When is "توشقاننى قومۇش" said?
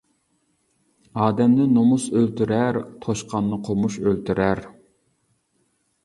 3.05-3.99